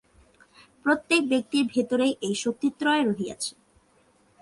[0.85, 3.51] প্রত্যেক ব্যক্তির ভিতরেই এই শক্তিত্রয় রহিয়াছে।